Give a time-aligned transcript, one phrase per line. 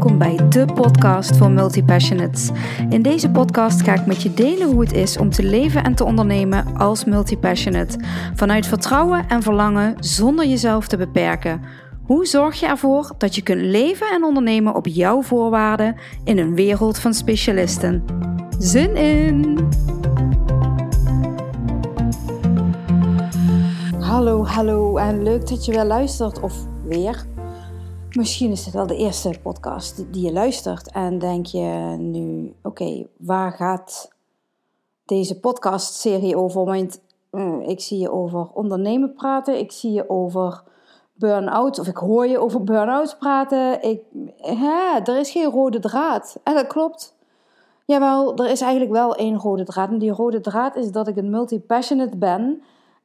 [0.00, 2.50] welkom bij de podcast voor multipassionates.
[2.88, 5.94] In deze podcast ga ik met je delen hoe het is om te leven en
[5.94, 7.98] te ondernemen als multipassionate.
[8.34, 11.60] Vanuit vertrouwen en verlangen zonder jezelf te beperken.
[12.06, 16.54] Hoe zorg je ervoor dat je kunt leven en ondernemen op jouw voorwaarden in een
[16.54, 18.04] wereld van specialisten?
[18.58, 19.68] Zin in!
[23.98, 26.54] Hallo, hallo en leuk dat je weer luistert of
[26.84, 27.24] weer.
[28.16, 33.06] Misschien is het wel de eerste podcast die je luistert en denk je nu, oké,
[33.16, 34.10] waar gaat
[35.04, 36.64] deze podcastserie over?
[36.64, 40.62] Want mm, ik zie je over ondernemen praten, ik zie je over
[41.12, 43.82] burn-out, of ik hoor je over burn-out praten.
[43.82, 44.02] Ik,
[44.36, 46.40] hè, er is geen rode draad.
[46.42, 47.16] En dat klopt.
[47.84, 49.90] Jawel, er is eigenlijk wel één rode draad.
[49.90, 52.62] En die rode draad is dat ik een multi-passionate ben.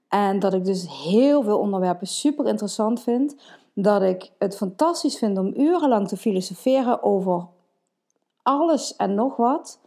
[0.07, 3.35] En dat ik dus heel veel onderwerpen super interessant vind.
[3.77, 7.47] Dat ik het fantastisch vind om urenlang te filosoferen over
[8.43, 9.79] alles en nog wat.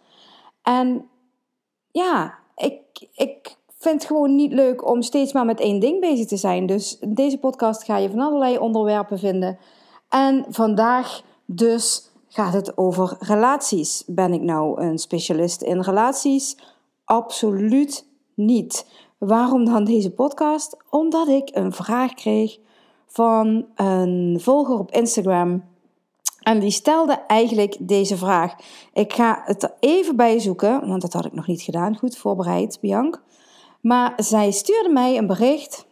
[0.63, 1.09] En
[1.91, 2.83] ja, ik,
[3.15, 6.67] ik vind het gewoon niet leuk om steeds maar met één ding bezig te zijn.
[6.67, 9.59] Dus deze podcast ga je van allerlei onderwerpen vinden.
[10.09, 14.05] En vandaag dus gaat het over relaties.
[14.07, 16.57] Ben ik nou een specialist in relaties?
[17.05, 18.87] Absoluut niet.
[19.19, 20.77] Waarom dan deze podcast?
[20.91, 22.59] Omdat ik een vraag kreeg
[23.09, 25.65] van een volger op Instagram.
[26.43, 28.55] En die stelde eigenlijk deze vraag.
[28.93, 31.99] Ik ga het er even bij zoeken, want dat had ik nog niet gedaan.
[31.99, 33.23] Goed voorbereid, Bianc.
[33.81, 35.87] Maar zij stuurde mij een bericht.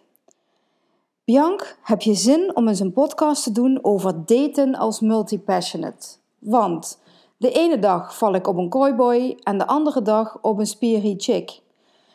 [1.25, 6.07] Bianc, heb je zin om eens een podcast te doen over daten als multipassionate?
[6.39, 6.99] Want
[7.37, 11.15] de ene dag val ik op een cowboy en de andere dag op een spiri
[11.17, 11.61] chick.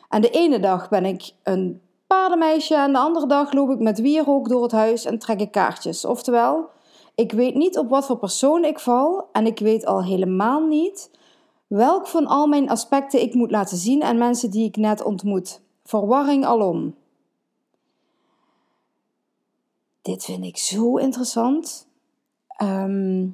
[0.08, 1.80] En de ene dag ben ik een
[2.12, 5.50] paardenmeisje en de andere dag loop ik met wierook door het huis en trek ik
[5.50, 6.04] kaartjes.
[6.04, 6.68] Oftewel,
[7.14, 11.10] ik weet niet op wat voor persoon ik val en ik weet al helemaal niet
[11.66, 15.60] welk van al mijn aspecten ik moet laten zien aan mensen die ik net ontmoet.
[15.84, 16.94] Verwarring alom.
[20.02, 21.86] Dit vind ik zo interessant.
[22.46, 23.28] Ehm,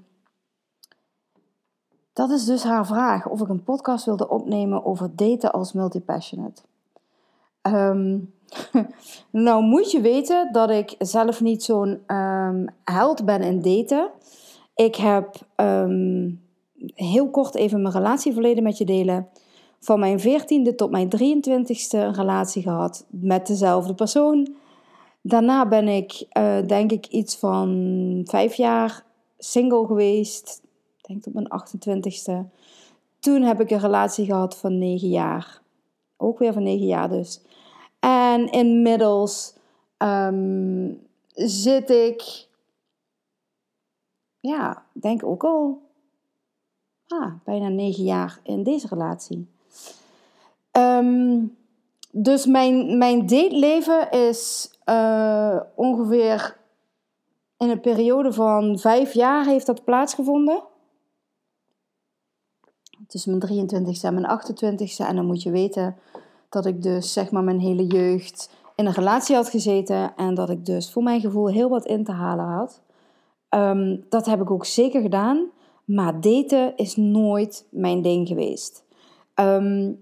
[2.12, 6.62] dat is dus haar vraag of ik een podcast wilde opnemen over daten als multipassionate.
[7.62, 8.36] Um,
[9.30, 14.10] nou moet je weten dat ik zelf niet zo'n um, held ben in daten.
[14.74, 15.36] Ik heb
[16.94, 19.28] heel kort even mijn relatieverleden met je delen.
[19.80, 24.54] Van mijn 14e tot mijn 23e een relatie gehad met dezelfde persoon.
[25.22, 29.04] Daarna ben ik, uh, denk ik, iets van vijf jaar
[29.38, 30.60] single geweest
[31.08, 32.56] denk op mijn 28ste.
[33.18, 35.60] Toen heb ik een relatie gehad van 9 jaar.
[36.16, 37.40] Ook weer van 9 jaar dus.
[38.34, 39.54] En inmiddels
[39.98, 42.46] um, zit ik,
[44.40, 45.82] ja, denk ook al
[47.06, 49.48] ah, bijna 9 jaar in deze relatie.
[50.72, 51.56] Um,
[52.10, 56.56] dus mijn, mijn dateleven is uh, ongeveer
[57.56, 60.62] in een periode van vijf jaar heeft dat plaatsgevonden
[63.06, 65.06] tussen mijn 23ste en mijn 28ste.
[65.06, 65.96] En dan moet je weten
[66.48, 70.16] dat ik dus zeg maar mijn hele jeugd in een relatie had gezeten.
[70.16, 72.82] En dat ik dus voor mijn gevoel heel wat in te halen had.
[73.48, 75.50] Ehm, dat heb ik ook zeker gedaan.
[75.84, 78.84] Maar daten is nooit mijn ding geweest.
[79.34, 79.92] Ehm,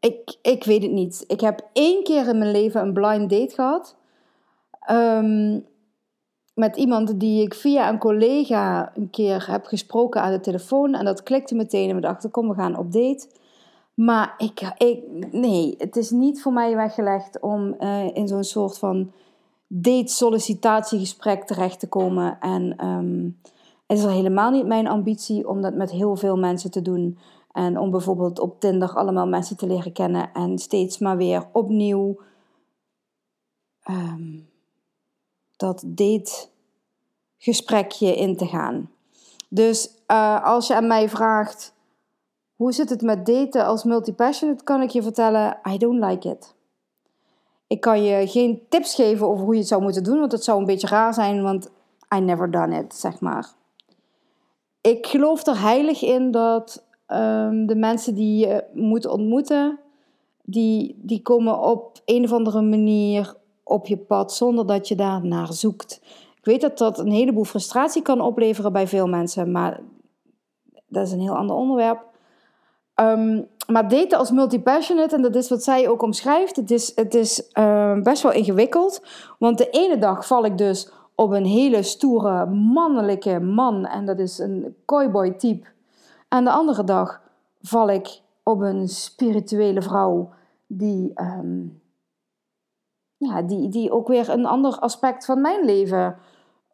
[0.00, 1.24] ik, ik weet het niet.
[1.26, 3.96] Ik heb één keer in mijn leven een blind date gehad.
[4.90, 5.66] Um,
[6.54, 10.94] met iemand die ik via een collega een keer heb gesproken aan de telefoon.
[10.94, 13.28] En dat klikte meteen en we dachten, kom, we gaan op date.
[13.94, 14.72] Maar ik,
[15.30, 19.12] nee, het is niet voor mij weggelegd om uh, in zo'n soort van
[19.66, 22.40] date-sollicitatiegesprek terecht te komen.
[22.40, 23.38] En um,
[23.86, 27.18] het is al helemaal niet mijn ambitie om dat met heel veel mensen te doen.
[27.52, 32.20] En om bijvoorbeeld op Tinder allemaal mensen te leren kennen en steeds maar weer opnieuw
[33.90, 34.48] um,
[35.56, 36.46] dat date
[37.36, 38.90] gesprekje in te gaan.
[39.48, 41.73] Dus uh, als je aan mij vraagt,
[42.56, 46.54] hoe zit het met daten als multipassionate, kan ik je vertellen, I don't like it.
[47.66, 50.44] Ik kan je geen tips geven over hoe je het zou moeten doen, want het
[50.44, 51.70] zou een beetje raar zijn, want
[52.16, 53.52] I never done it, zeg maar.
[54.80, 59.78] Ik geloof er heilig in dat um, de mensen die je moet ontmoeten,
[60.42, 65.26] die, die komen op een of andere manier op je pad zonder dat je daar
[65.26, 66.00] naar zoekt.
[66.38, 69.80] Ik weet dat dat een heleboel frustratie kan opleveren bij veel mensen, maar
[70.86, 72.12] dat is een heel ander onderwerp.
[73.00, 77.14] Um, maar daten als multipassionate, en dat is wat zij ook omschrijft, het is, het
[77.14, 79.02] is uh, best wel ingewikkeld.
[79.38, 84.18] Want de ene dag val ik dus op een hele stoere mannelijke man en dat
[84.18, 85.66] is een cowboy type.
[86.28, 87.20] En de andere dag
[87.62, 90.30] val ik op een spirituele vrouw
[90.66, 91.62] die, ehm,
[93.16, 96.16] ja, die, die ook weer een ander aspect van mijn leven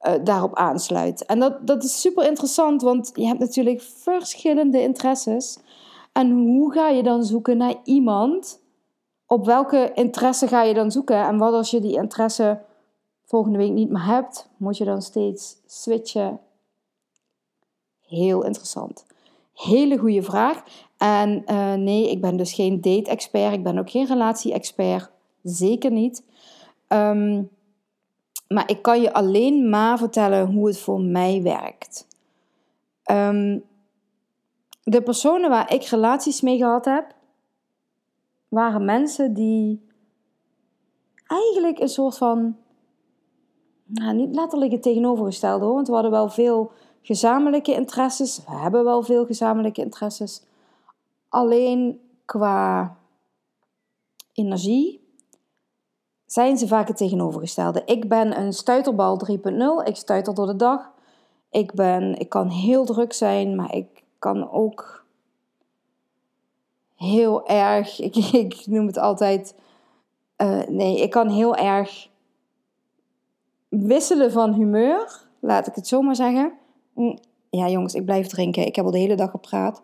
[0.03, 1.25] uh, daarop aansluit.
[1.25, 5.59] En dat, dat is super interessant, want je hebt natuurlijk verschillende interesses.
[6.13, 8.61] En hoe ga je dan zoeken naar iemand?
[9.27, 11.27] Op welke interesse ga je dan zoeken?
[11.27, 12.61] En wat als je die interesse
[13.25, 14.49] volgende week niet meer hebt?
[14.57, 16.41] Moet je dan steeds switchen?
[18.07, 19.05] Heel interessant.
[19.55, 20.63] Hele goede vraag.
[20.97, 23.53] En uh, nee, ik ben dus geen date-expert.
[23.53, 25.11] Ik ben ook geen relatie-expert.
[25.43, 26.23] Zeker niet.
[26.89, 27.51] Um,
[28.49, 32.07] maar ik kan je alleen maar vertellen hoe het voor mij werkt.
[33.11, 33.63] Um,
[34.83, 37.15] de personen waar ik relaties mee gehad heb,
[38.49, 39.89] waren mensen die
[41.27, 42.57] eigenlijk een soort van,
[43.85, 46.73] nou, niet letterlijk het tegenovergestelde hoor, want we hadden wel veel
[47.03, 48.45] gezamenlijke interesses.
[48.47, 50.43] We hebben wel veel gezamenlijke interesses.
[51.29, 52.97] Alleen qua
[54.33, 55.09] energie
[56.27, 57.83] zijn ze vaak het tegenovergestelde.
[57.85, 59.37] Ik ben een stuiterbal 3.0.
[59.85, 60.91] Ik stuiter door de dag.
[61.51, 65.05] Ik, ben, ik kan heel druk zijn, maar ik kan ook
[66.95, 68.01] heel erg.
[68.01, 69.55] Ik, ik noem het altijd.
[70.37, 72.09] Uh, nee, ik kan heel erg
[73.69, 75.27] wisselen van humeur.
[75.41, 76.53] Laat ik het zo maar zeggen.
[76.95, 77.19] Mm,
[77.51, 78.67] ja, jongens, ik blijf drinken.
[78.67, 79.83] Ik heb al de hele dag gepraat.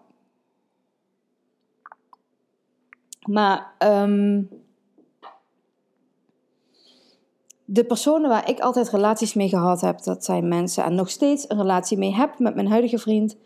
[3.27, 4.49] Maar um,
[7.65, 11.49] de personen waar ik altijd relaties mee gehad heb, dat zijn mensen, en nog steeds
[11.49, 13.37] een relatie mee heb met mijn huidige vriend,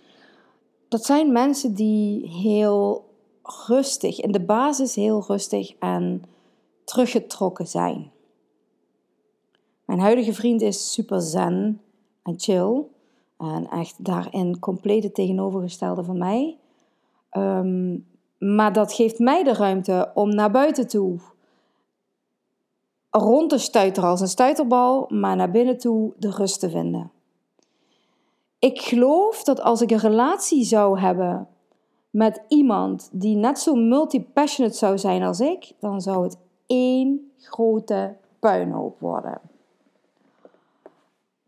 [0.91, 3.09] dat zijn mensen die heel
[3.67, 6.23] rustig, in de basis heel rustig en
[6.85, 8.11] teruggetrokken zijn.
[9.85, 11.81] Mijn huidige vriend is super zen
[12.23, 12.83] en chill.
[13.39, 16.59] En echt daarin complete tegenovergestelde van mij.
[17.33, 18.07] Um,
[18.39, 21.19] maar dat geeft mij de ruimte om naar buiten toe
[23.11, 27.11] rond te stuiteren als een stuiterbal, maar naar binnen toe de rust te vinden.
[28.61, 31.49] Ik geloof dat als ik een relatie zou hebben
[32.11, 38.17] met iemand die net zo multi-passionate zou zijn als ik, dan zou het één grote
[38.39, 39.41] puinhoop worden.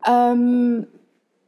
[0.08, 0.88] Um,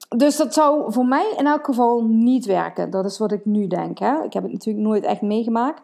[0.09, 2.91] dus dat zou voor mij in elk geval niet werken.
[2.91, 3.99] Dat is wat ik nu denk.
[3.99, 4.23] Hè?
[4.23, 5.83] Ik heb het natuurlijk nooit echt meegemaakt.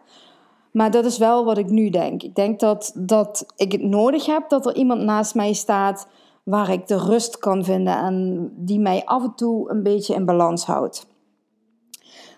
[0.71, 2.23] Maar dat is wel wat ik nu denk.
[2.23, 6.07] Ik denk dat, dat ik het nodig heb dat er iemand naast mij staat
[6.43, 10.25] waar ik de rust kan vinden en die mij af en toe een beetje in
[10.25, 11.07] balans houdt.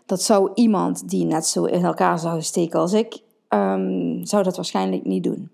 [0.05, 4.55] Dat zou iemand die net zo in elkaar zou steken als ik, um, zou dat
[4.55, 5.51] waarschijnlijk niet doen.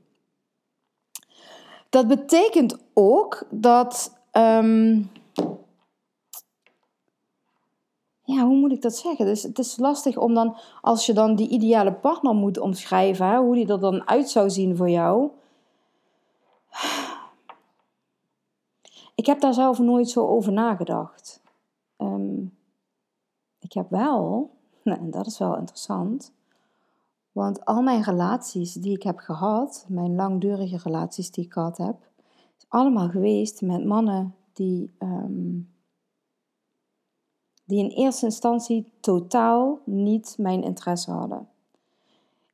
[1.90, 5.10] Dat betekent ook dat um,
[8.34, 9.26] ja, hoe moet ik dat zeggen?
[9.26, 13.56] Dus het is lastig om dan, als je dan die ideale partner moet omschrijven, hoe
[13.56, 15.30] die er dan uit zou zien voor jou.
[19.20, 21.42] Ik heb daar zelf nooit zo over nagedacht.
[21.98, 22.58] Um,
[23.60, 24.50] ik heb wel,
[24.84, 26.34] en dat is wel interessant,
[27.32, 31.96] want al mijn relaties die ik heb gehad, mijn langdurige relaties die ik gehad heb,
[32.58, 35.74] is allemaal geweest met mannen die um,
[37.66, 41.48] die in eerste instantie totaal niet mijn interesse hadden.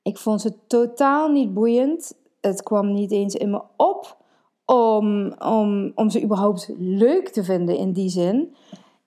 [0.01, 2.15] Ik vond ze totaal niet boeiend.
[2.41, 4.23] Het kwam niet eens in me op
[4.65, 8.55] om, om, om ze überhaupt leuk te vinden in die zin.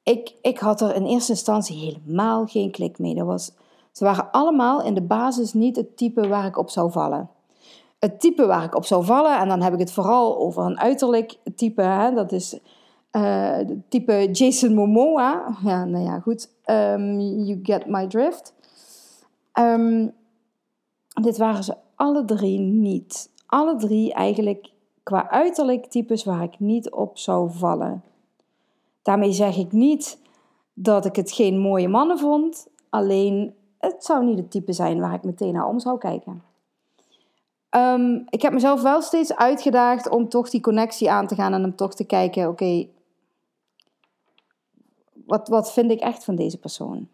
[0.03, 3.15] Ik, ik had er in eerste instantie helemaal geen klik mee.
[3.15, 3.53] Dat was,
[3.93, 7.31] ze waren allemaal in de basis niet het type waar ik op zou vallen.
[7.99, 10.81] Het type waar ik op zou vallen, en dan heb ik het vooral over een
[10.81, 11.83] uiterlijk type.
[11.83, 12.59] Hè, dat is
[13.13, 15.57] uh, type Jason Momoa.
[15.65, 16.49] Ja, nou ja, goed.
[16.67, 18.55] Um, you get my drift.
[19.59, 20.15] Um,
[21.23, 23.31] dit waren ze alle drie niet.
[23.47, 24.71] Alle drie eigenlijk
[25.09, 28.03] qua uiterlijk types waar ik niet op zou vallen.
[29.03, 30.19] Daarmee zeg ik niet
[30.73, 32.69] dat ik het geen mooie mannen vond.
[32.91, 36.43] Alleen het zou niet het type zijn waar ik meteen naar om zou kijken.
[37.71, 41.65] Um, ik heb mezelf wel steeds uitgedaagd om toch die connectie aan te gaan en
[41.65, 42.87] om toch te kijken: oké,
[45.27, 47.09] wat, wat vind ik echt van deze persoon?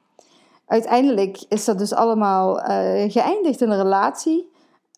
[0.66, 4.52] Uiteindelijk is dat dus allemaal uh, geëindigd in een relatie.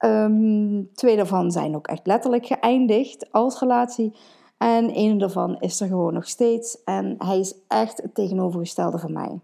[0.04, 4.16] Um, twee daarvan zijn ook echt letterlijk geëindigd als relatie.
[4.58, 6.84] En een daarvan is er gewoon nog steeds.
[6.84, 9.40] En hij is echt het tegenovergestelde van mij.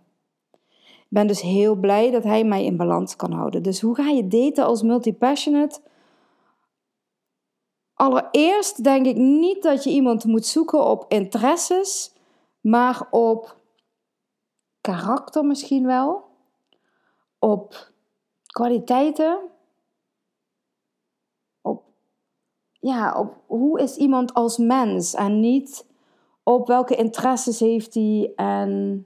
[0.82, 3.62] Ik ben dus heel blij dat hij mij in balans kan houden.
[3.62, 5.80] Dus hoe ga je daten als multipassionate?
[7.94, 12.12] Allereerst denk ik niet dat je iemand moet zoeken op interesses,
[12.61, 13.56] maar op
[14.80, 16.25] karakter misschien wel,
[17.38, 17.90] op
[18.47, 19.38] kwaliteiten,
[21.61, 21.85] op,
[22.82, 25.86] ja, op hoe is iemand als mens en niet
[26.42, 29.04] op welke interesses heeft hij en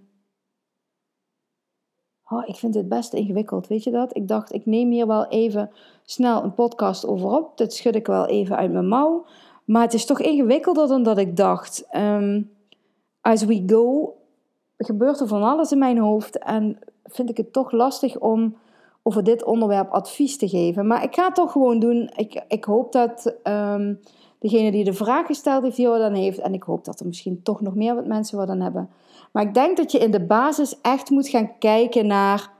[2.29, 4.17] Oh, ik vind dit best ingewikkeld, weet je dat?
[4.17, 5.71] Ik dacht, ik neem hier wel even
[6.03, 7.57] snel een podcast over op.
[7.57, 9.27] Dit schud ik wel even uit mijn mouw.
[9.65, 11.87] Maar het is toch ingewikkelder dan dat ik dacht.
[11.97, 12.51] Um,
[13.21, 14.15] as we go
[14.77, 16.39] gebeurt er van alles in mijn hoofd.
[16.39, 18.57] En vind ik het toch lastig om
[19.07, 20.87] over dit onderwerp advies te geven.
[20.87, 22.11] Maar ik ga het toch gewoon doen.
[22.17, 24.01] Ik, ik hoop dat um,
[24.39, 26.39] degene die de vraag gesteld heeft hier wat aan heeft.
[26.39, 28.91] En ik hoop dat er misschien toch nog meer wat mensen wat aan hebben.
[29.33, 32.51] Maar ik denk dat je in de basis echt moet gaan kijken naar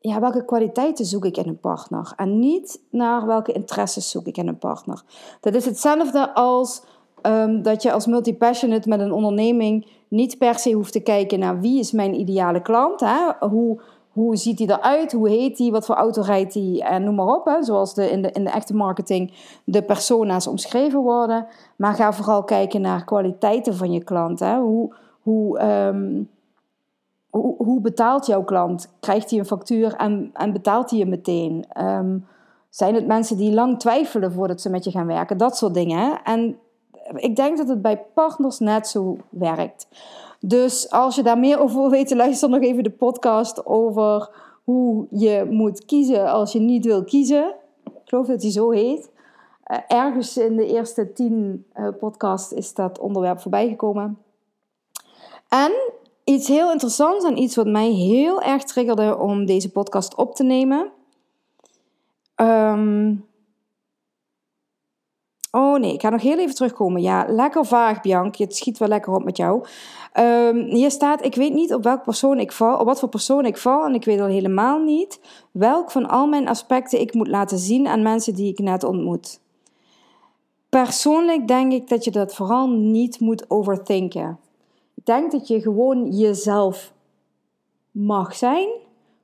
[0.00, 2.12] ja, welke kwaliteiten zoek ik in een partner.
[2.16, 5.02] En niet naar welke interesses zoek ik in een partner.
[5.40, 6.82] Dat is hetzelfde als
[7.22, 11.60] um, dat je als multipassionate met een onderneming niet per se hoeft te kijken naar
[11.60, 13.00] wie is mijn ideale klant.
[13.00, 13.46] Hè?
[13.48, 13.80] Hoe,
[14.12, 15.12] hoe ziet hij eruit?
[15.12, 15.70] Hoe heet hij?
[15.70, 16.80] Wat voor auto rijdt hij?
[16.80, 17.44] En noem maar op.
[17.44, 17.62] Hè?
[17.62, 19.32] Zoals de, in, de, in de echte marketing
[19.64, 21.46] de persona's omschreven worden.
[21.76, 24.40] Maar ga vooral kijken naar kwaliteiten van je klant.
[24.40, 24.58] Hè?
[24.58, 26.28] Hoe, hoe, um,
[27.30, 28.92] hoe, hoe, betaalt jouw klant?
[29.00, 31.64] Krijgt hij een factuur en, en betaalt hij je meteen?
[31.78, 32.26] Um,
[32.70, 35.36] zijn het mensen die lang twijfelen voordat ze met je gaan werken?
[35.36, 35.98] Dat soort dingen.
[35.98, 36.14] Hè?
[36.24, 36.58] En
[37.14, 39.86] ik denk dat het bij partners net zo werkt.
[40.44, 44.30] Dus als je daar meer over weten, luister nog even de podcast over
[44.64, 47.54] hoe je moet kiezen als je niet wil kiezen.
[47.84, 49.10] Ik geloof dat hij zo heet.
[49.66, 54.18] Uh, ergens in de eerste tien uh, podcasts is dat onderwerp voorbij gekomen.
[55.48, 55.72] En
[56.24, 60.44] iets heel interessants en iets wat mij heel erg triggerde om deze podcast op te
[60.44, 60.90] nemen.
[62.36, 63.24] Um,
[65.54, 67.02] Oh nee, ik ga nog heel even terugkomen.
[67.02, 68.44] Ja, lekker vaag, Bianca.
[68.44, 69.64] Het schiet wel lekker op met jou.
[70.20, 73.44] Um, hier staat: Ik weet niet op welk persoon ik val, op wat voor persoon
[73.44, 73.84] ik val.
[73.84, 77.86] En ik weet al helemaal niet welk van al mijn aspecten ik moet laten zien
[77.86, 79.40] aan mensen die ik net ontmoet.
[80.68, 84.38] Persoonlijk denk ik dat je dat vooral niet moet overthinken.
[84.94, 86.92] Ik denk dat je gewoon jezelf
[87.90, 88.68] mag zijn,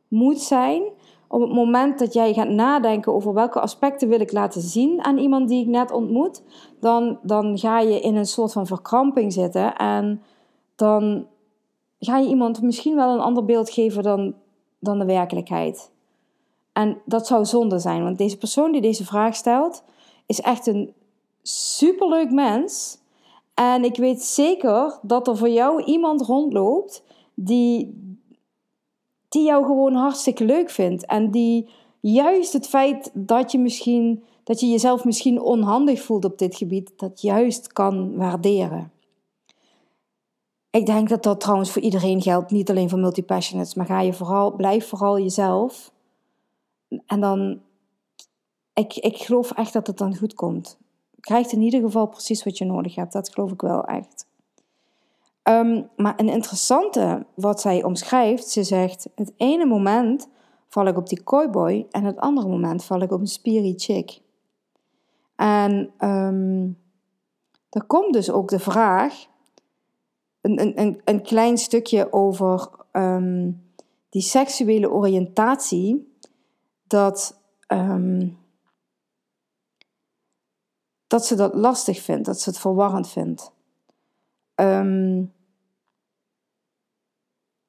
[0.09, 0.83] moet zijn
[1.29, 5.19] op het moment dat jij gaat nadenken over welke aspecten wil ik laten zien aan
[5.19, 6.43] iemand die ik net ontmoet,
[6.81, 10.23] dan, dan ga je in een soort van verkramping zitten en
[10.77, 11.27] dan
[12.01, 14.35] ga je iemand misschien wel een ander beeld geven dan,
[14.79, 15.91] dan de werkelijkheid.
[16.73, 19.83] En dat zou zonde zijn, want deze persoon die deze vraag stelt,
[20.27, 20.95] is echt een
[21.43, 22.99] superleuk mens.
[23.55, 27.03] En ik weet zeker dat er voor jou iemand rondloopt
[27.35, 28.08] die,
[29.29, 31.07] die jou gewoon hartstikke leuk vindt.
[31.07, 31.69] En die
[32.01, 36.93] juist het feit dat je misschien dat je jezelf misschien onhandig voelt op dit gebied,
[36.97, 38.93] dat juist kan waarderen.
[40.71, 44.13] Ik denk dat dat trouwens voor iedereen geldt, niet alleen voor multipassionates, maar ga je
[44.13, 45.93] vooral, blijf vooral jezelf.
[47.07, 47.61] En dan,
[48.73, 50.79] ik, ik geloof echt dat het dan goed komt.
[51.11, 54.27] Je krijgt in ieder geval precies wat je nodig hebt, dat geloof ik wel echt.
[55.49, 60.29] Um, maar een interessante wat zij omschrijft, ze zegt: het ene moment
[60.69, 64.21] val ik op die cowboy en het andere moment val ik op een spirit chick.
[65.37, 66.79] En um,
[67.71, 69.27] er komt dus ook de vraag,
[70.41, 73.63] een, een, een klein stukje over um,
[74.09, 76.17] die seksuele oriëntatie,
[76.87, 77.41] dat,
[81.07, 83.57] dat ze dat lastig vindt, dat ze het verwarrend vindt.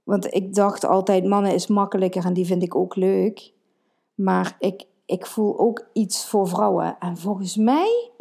[0.10, 3.54] Want ik dacht altijd, mannen is makkelijker en die vind ik ook leuk.
[4.16, 6.96] Maar ik, ik voel ook iets voor vrouwen.
[7.00, 8.12] En volgens mij.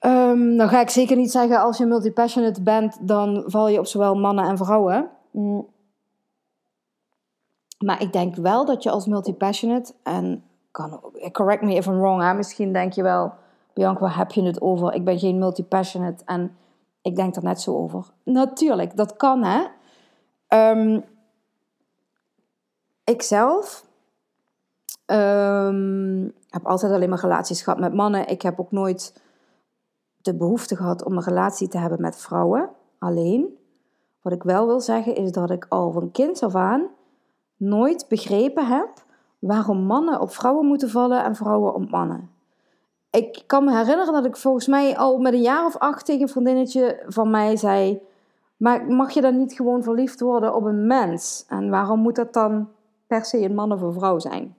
[0.00, 3.86] Um, dan ga ik zeker niet zeggen, als je multipassionate bent, dan val je op
[3.86, 5.10] zowel mannen en vrouwen.
[5.30, 5.66] Mm.
[7.78, 11.00] Maar ik denk wel dat je als multipassionate, en kan,
[11.32, 13.32] correct me if I'm wrong, hè, misschien denk je wel,
[13.72, 14.94] Bianca, waar heb je het over?
[14.94, 16.56] Ik ben geen multipassionate en
[17.02, 18.06] ik denk er net zo over.
[18.24, 19.64] Natuurlijk, dat kan hè.
[20.48, 21.04] Um,
[23.04, 23.84] ik zelf
[25.06, 28.28] um, heb altijd alleen maar relaties gehad met mannen.
[28.28, 29.22] Ik heb ook nooit
[30.16, 33.58] de behoefte gehad om een relatie te hebben met vrouwen alleen.
[34.22, 36.86] Wat ik wel wil zeggen is dat ik al van kind af aan
[37.56, 39.04] nooit begrepen heb
[39.38, 42.30] waarom mannen op vrouwen moeten vallen en vrouwen op mannen.
[43.10, 46.22] Ik kan me herinneren dat ik volgens mij al met een jaar of acht tegen
[46.22, 48.00] een vriendinnetje van mij zei
[48.56, 51.44] maar mag je dan niet gewoon verliefd worden op een mens?
[51.48, 52.68] En waarom moet dat dan
[53.06, 54.54] per se een man of een vrouw zijn?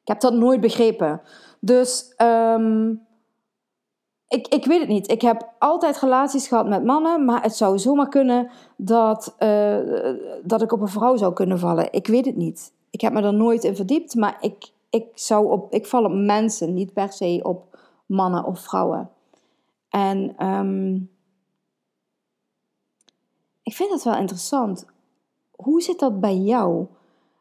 [0.00, 1.20] Ik heb dat nooit begrepen.
[1.60, 2.90] Dus ehm,
[4.28, 5.10] ik, ik weet het niet.
[5.10, 9.78] Ik heb altijd relaties gehad met mannen, maar het zou zomaar kunnen dat, eh,
[10.42, 11.92] dat ik op een vrouw zou kunnen vallen.
[11.92, 12.72] Ik weet het niet.
[12.90, 16.12] Ik heb me er nooit in verdiept, maar ik, ik, zou op, ik val op
[16.12, 17.76] mensen, niet per se op
[18.06, 19.10] mannen of vrouwen.
[19.88, 20.98] En ehm,
[23.64, 24.86] ik vind dat wel interessant.
[25.50, 26.86] Hoe zit dat bij jou?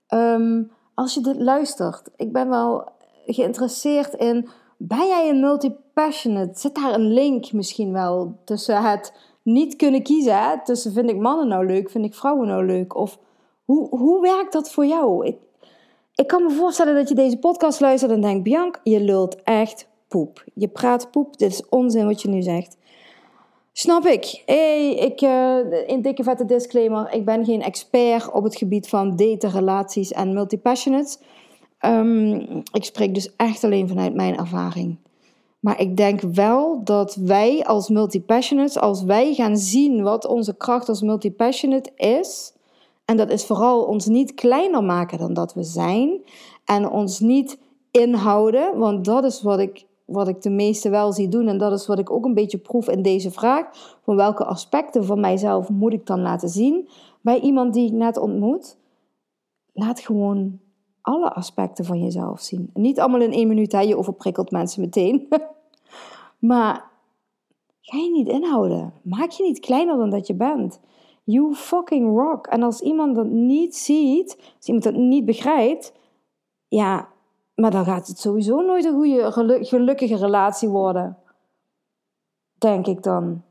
[0.10, 2.92] Um, als je dit luistert, ik ben wel
[3.26, 6.60] geïnteresseerd in, ben jij een multi-passionate?
[6.60, 11.48] Zit daar een link misschien wel tussen het niet kunnen kiezen, tussen vind ik mannen
[11.48, 12.96] nou leuk, vind ik vrouwen nou leuk?
[12.96, 13.20] Of
[13.66, 15.26] hoe, hoe werkt dat voor jou?
[15.26, 15.38] Ik,
[16.16, 19.88] ik kan me voorstellen dat je deze podcast luistert en denkt, Bianca, je lult echt
[20.08, 20.44] poep.
[20.54, 22.78] Je praat poep, dit is onzin wat je nu zegt.
[23.76, 24.44] Snap ik.
[24.46, 27.14] Hey, ik uh, een dikke vette disclaimer.
[27.14, 31.20] Ik ben geen expert op het gebied van daten, relaties en multipassionates.
[31.86, 34.98] Um, ik spreek dus echt alleen vanuit mijn ervaring.
[35.60, 40.90] Maar ik denk wel dat wij als multipassionates, als wij gaan zien wat onze kracht
[40.90, 42.54] als multipassionate is,
[43.06, 46.22] en dat is vooral ons niet kleiner maken dan dat we zijn,
[46.66, 47.58] en ons niet
[47.92, 51.48] inhouden, want dat is wat ik wat ik de meeste wel zie doen.
[51.48, 53.68] En dat is wat ik ook een beetje proef in deze vraag.
[54.04, 56.90] Van welke aspecten van mijzelf moet ik dan laten zien
[57.22, 58.78] bij iemand die ik net ontmoet?
[59.74, 60.60] Laat gewoon
[61.02, 62.70] alle aspecten van jezelf zien.
[62.74, 63.80] niet allemaal in één minuut, hè?
[63.80, 65.28] je overprikkelt mensen meteen.
[66.40, 66.92] maar
[67.82, 68.94] ga je niet inhouden.
[69.02, 70.80] Maak je niet kleiner dan dat je bent.
[71.24, 72.48] You fucking rock.
[72.48, 75.94] En als iemand dat niet ziet, als iemand dat niet begrijpt,
[76.68, 77.08] ja,
[77.56, 79.32] maar dan gaat het sowieso nooit een goede,
[79.66, 81.18] gelukkige relatie worden.
[82.58, 83.42] Denk ik dan.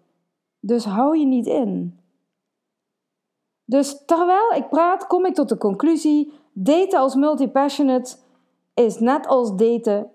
[0.60, 2.00] Dus hou je niet in.
[3.64, 8.16] Dus terwijl ik praat, kom ik tot de conclusie: daten als multipassionate
[8.74, 10.10] is net als daten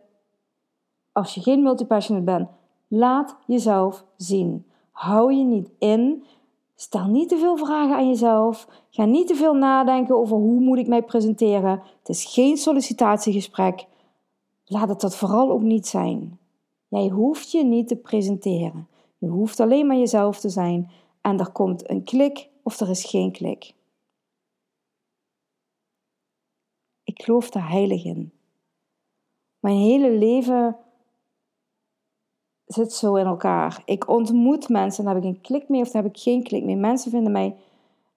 [1.11, 2.49] als je geen multipassionate bent.
[2.87, 4.65] Laat jezelf zien.
[4.91, 6.23] Hou je niet in.
[6.79, 8.67] Stel niet te veel vragen aan jezelf.
[8.89, 11.81] Ga niet te veel nadenken over hoe moet ik mij presenteren.
[11.99, 13.85] Het is geen sollicitatiegesprek.
[14.65, 16.39] Laat het dat vooral ook niet zijn.
[16.87, 18.87] Jij hoeft je niet te presenteren.
[19.17, 23.05] Je hoeft alleen maar jezelf te zijn en er komt een klik of er is
[23.05, 23.73] geen klik.
[27.03, 28.31] Ik geloof er heilig in.
[29.59, 30.77] Mijn hele leven
[32.67, 33.81] zit zo in elkaar.
[33.85, 36.75] Ik ontmoet mensen en heb ik een klik mee of heb ik geen klik mee.
[36.75, 37.55] Mensen vinden mij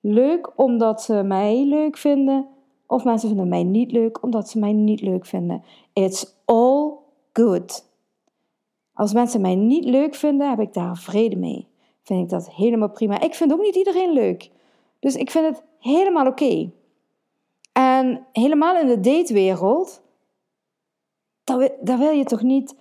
[0.00, 2.46] leuk omdat ze mij leuk vinden.
[2.86, 5.62] Of mensen vinden mij niet leuk omdat ze mij niet leuk vinden.
[5.92, 6.92] It's all
[7.32, 7.88] good.
[8.94, 11.66] Als mensen mij niet leuk vinden, heb ik daar vrede mee.
[12.02, 13.20] Vind ik dat helemaal prima.
[13.20, 14.50] Ik vind ook niet iedereen leuk.
[14.98, 16.70] Dus ik vind het helemaal oké.
[17.72, 20.02] En helemaal in de datewereld,
[21.80, 22.74] daar wil je toch niet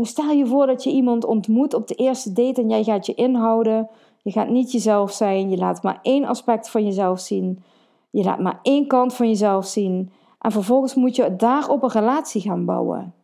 [0.00, 3.14] stel je voor dat je iemand ontmoet op de eerste date en jij gaat je
[3.14, 3.88] inhouden.
[4.22, 5.50] Je gaat niet jezelf zijn.
[5.50, 7.62] Je laat maar één aspect van jezelf zien.
[8.10, 10.10] Je laat maar één kant van jezelf zien.
[10.38, 13.14] En vervolgens moet je daarop een relatie gaan bouwen.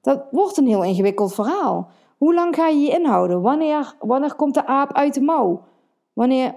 [0.00, 1.88] Dat wordt een heel ingewikkeld verhaal.
[2.18, 3.42] Hoe lang ga je je inhouden?
[3.42, 5.62] Wanneer, wanneer komt de aap uit de mouw?
[6.12, 6.54] Wanneer,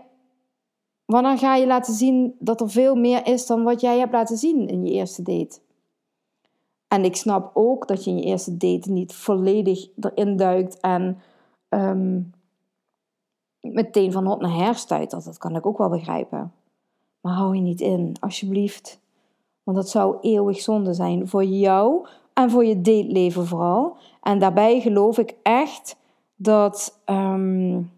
[1.06, 4.38] wanneer ga je laten zien dat er veel meer is dan wat jij hebt laten
[4.38, 5.60] zien in je eerste date?
[6.94, 11.22] En ik snap ook dat je in je eerste date niet volledig erin duikt en
[11.70, 12.34] um,
[13.60, 15.12] meteen van hot naar her stuit.
[15.12, 16.54] Dat, dat kan ik ook wel begrijpen.
[17.22, 19.00] Maar hou je niet in, alsjeblieft.
[19.64, 23.98] Want dat zou eeuwig zonde zijn voor jou en voor je dateleven vooral.
[24.22, 25.98] En daarbij geloof ik echt
[26.36, 27.92] dat um,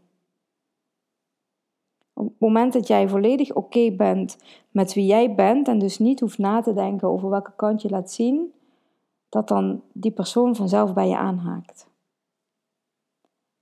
[2.14, 4.38] op het moment dat jij volledig oké bent
[4.72, 7.90] met wie jij bent en dus niet hoeft na te denken over welke kant je
[7.90, 8.54] laat zien,
[9.34, 11.88] dat dan die persoon vanzelf bij je aanhaakt.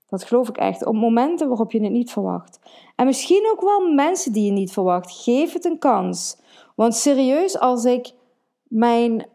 [0.06, 0.86] Dat geloof ik echt.
[0.86, 2.60] Op momenten waarop je het niet verwacht.
[2.96, 5.22] En misschien ook wel mensen die je niet verwacht.
[5.22, 6.38] Geef het een kans.
[6.74, 8.12] Want serieus, als ik
[8.62, 9.26] mijn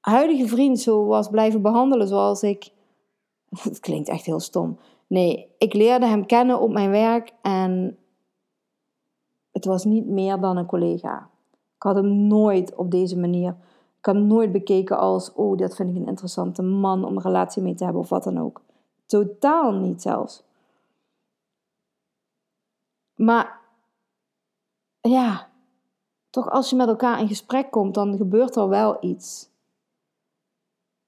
[0.00, 2.70] huidige vriend zo was blijven behandelen zoals ik.
[3.62, 4.78] Het klinkt echt heel stom.
[5.06, 7.98] Nee, ik leerde hem kennen op mijn werk en
[9.52, 11.30] het was niet meer dan een collega.
[11.52, 13.56] Ik had hem nooit op deze manier
[14.04, 17.74] kan nooit bekeken als, oh, dat vind ik een interessante man om een relatie mee
[17.74, 18.62] te hebben of wat dan ook.
[19.06, 20.42] Totaal niet zelfs.
[23.14, 23.60] Maar
[25.00, 25.48] ja,
[26.30, 29.50] toch als je met elkaar in gesprek komt, dan gebeurt er wel iets.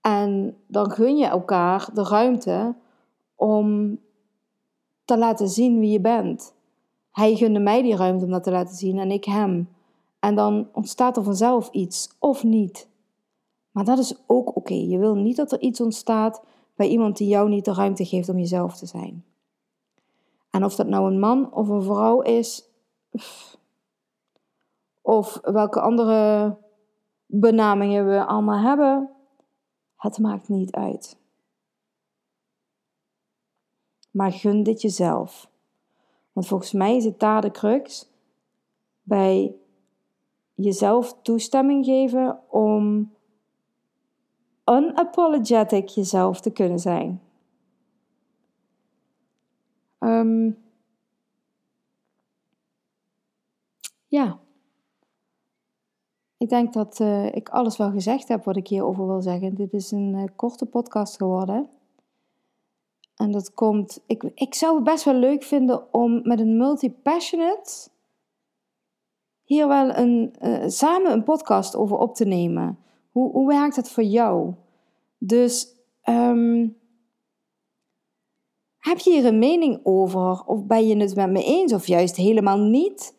[0.00, 2.74] En dan gun je elkaar de ruimte
[3.34, 3.98] om
[5.04, 6.54] te laten zien wie je bent.
[7.10, 9.75] Hij gunde mij die ruimte om dat te laten zien en ik hem.
[10.18, 12.88] En dan ontstaat er vanzelf iets, of niet.
[13.70, 14.74] Maar dat is ook oké.
[14.74, 16.42] Je wil niet dat er iets ontstaat
[16.74, 19.24] bij iemand die jou niet de ruimte geeft om jezelf te zijn.
[20.50, 22.68] En of dat nou een man of een vrouw is,
[25.02, 26.56] of welke andere
[27.26, 29.10] benamingen we allemaal hebben,
[29.96, 31.16] het maakt niet uit.
[34.10, 35.50] Maar gun dit jezelf.
[36.32, 38.08] Want volgens mij is het daar de crux
[39.02, 39.54] bij
[40.56, 43.12] jezelf toestemming geven om
[44.64, 47.20] unapologetic jezelf te kunnen zijn.
[49.98, 50.50] Ehm,
[54.06, 54.38] ja.
[56.38, 59.54] Ik denk dat uh, ik alles wel gezegd heb wat ik hierover wil zeggen.
[59.54, 61.68] Dit is een uh, korte podcast geworden.
[63.16, 64.02] En dat komt.
[64.06, 67.88] Ik, ik zou het best wel leuk vinden om met een multi-passionate
[69.46, 72.78] hier wel een, uh, samen een podcast over op te nemen.
[73.10, 74.54] Hoe, hoe werkt het voor jou?
[75.18, 75.66] Dus
[76.08, 76.76] um,
[78.78, 80.44] heb je hier een mening over?
[80.44, 83.14] Of ben je het met me eens of juist helemaal niet?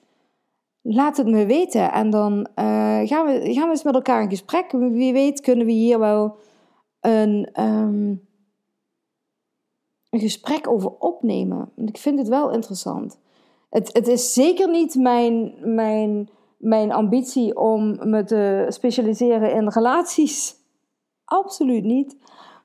[0.82, 4.30] Laat het me weten en dan uh, gaan, we, gaan we eens met elkaar in
[4.30, 4.72] gesprek.
[4.72, 6.36] Wie weet kunnen we hier wel
[7.00, 8.28] een, um,
[10.10, 11.72] een gesprek over opnemen.
[11.76, 13.20] Ik vind het wel interessant.
[13.70, 20.56] Het, het is zeker niet mijn, mijn, mijn ambitie om me te specialiseren in relaties.
[21.26, 22.18] Absoluut niet.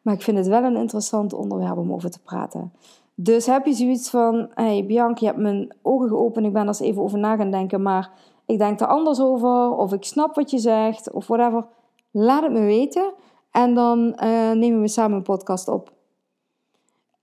[0.03, 2.73] Maar ik vind het wel een interessant onderwerp om over te praten.
[3.15, 6.69] Dus heb je zoiets van: hey Bianca, je hebt mijn ogen geopend, ik ben er
[6.69, 8.11] eens even over na gaan denken, maar
[8.47, 11.67] ik denk er anders over, of ik snap wat je zegt, of whatever.
[12.11, 13.13] Laat het me weten
[13.51, 15.93] en dan uh, nemen we samen een podcast op.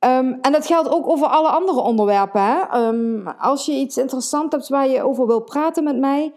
[0.06, 2.42] Um, en dat geldt ook over alle andere onderwerpen.
[2.42, 2.88] Hè?
[2.88, 6.34] Um, als je iets interessants hebt waar je over wil praten met mij,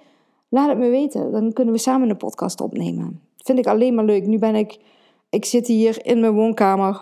[0.48, 1.32] laat het me weten.
[1.32, 3.20] Dan kunnen we samen een podcast opnemen.
[3.36, 4.26] Vind ik alleen maar leuk.
[4.26, 4.78] Nu ben ik,
[5.30, 7.00] ik zit hier in mijn woonkamer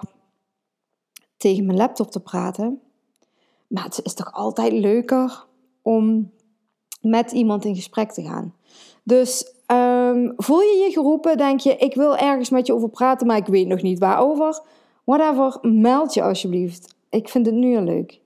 [1.37, 2.81] tegen mijn laptop te praten.
[3.67, 5.47] Maar het is toch altijd leuker
[5.83, 6.31] om
[7.01, 8.55] met iemand in gesprek te gaan.
[9.03, 11.37] Dus um, voel je je geroepen?
[11.37, 14.63] Denk je, ik wil ergens met je over praten, maar ik weet nog niet waarover?
[15.11, 16.95] Whatever, meld je alsjeblieft.
[17.09, 18.21] Ik vind het nu al leuk.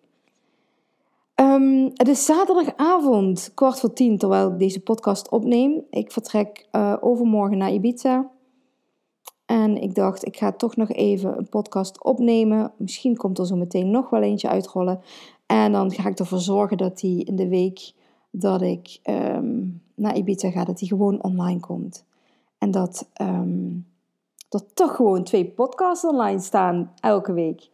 [1.40, 5.82] Um, het is zaterdagavond, kwart voor tien, terwijl ik deze podcast opneem.
[5.90, 8.30] Ik vertrek uh, overmorgen naar Ibiza.
[9.46, 12.72] En ik dacht, ik ga toch nog even een podcast opnemen.
[12.76, 15.00] Misschien komt er zo meteen nog wel eentje uitrollen.
[15.46, 17.92] En dan ga ik ervoor zorgen dat die in de week
[18.30, 22.04] dat ik um, naar Ibiza ga, dat die gewoon online komt.
[22.58, 23.86] En dat um,
[24.54, 27.70] er toch gewoon twee podcasts online staan elke week.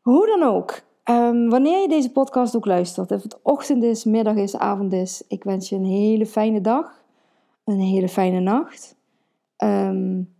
[0.00, 4.34] Hoe dan ook, um, wanneer je deze podcast ook luistert, of het ochtend is, middag
[4.34, 7.02] is, avond is, ik wens je een hele fijne dag,
[7.64, 8.96] een hele fijne nacht.
[9.56, 10.34] Um,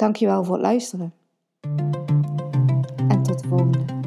[0.00, 1.14] Dankjewel voor het luisteren.
[3.08, 3.99] En tot de volgende.